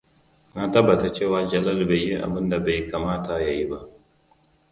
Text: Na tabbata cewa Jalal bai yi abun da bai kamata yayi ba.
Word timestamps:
Na 0.55 0.67
tabbata 0.71 1.13
cewa 1.13 1.45
Jalal 1.49 1.85
bai 1.85 2.03
yi 2.07 2.15
abun 2.21 2.49
da 2.49 2.59
bai 2.59 2.87
kamata 2.91 3.41
yayi 3.41 3.67
ba. 3.69 3.89